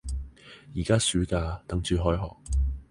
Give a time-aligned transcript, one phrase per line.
[0.75, 2.35] 而家暑假，等住開學